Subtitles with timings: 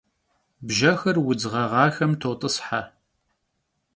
[0.67, 2.81] Bjexer vudz ğeğaxem tot'ıshe.